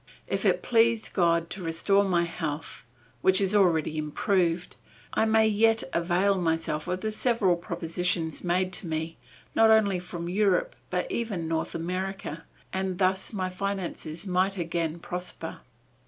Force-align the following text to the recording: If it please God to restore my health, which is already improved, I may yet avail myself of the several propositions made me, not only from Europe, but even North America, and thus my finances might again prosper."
If 0.25 0.45
it 0.45 0.63
please 0.63 1.09
God 1.09 1.51
to 1.51 1.61
restore 1.61 2.03
my 2.03 2.23
health, 2.23 2.85
which 3.21 3.39
is 3.39 3.53
already 3.53 3.99
improved, 3.99 4.77
I 5.13 5.25
may 5.25 5.45
yet 5.45 5.83
avail 5.93 6.41
myself 6.41 6.87
of 6.87 7.01
the 7.01 7.11
several 7.11 7.55
propositions 7.55 8.43
made 8.43 8.83
me, 8.83 9.19
not 9.53 9.69
only 9.69 9.99
from 9.99 10.27
Europe, 10.27 10.75
but 10.89 11.11
even 11.11 11.47
North 11.47 11.75
America, 11.75 12.45
and 12.73 12.97
thus 12.97 13.31
my 13.31 13.49
finances 13.49 14.25
might 14.25 14.57
again 14.57 14.97
prosper." 14.97 15.59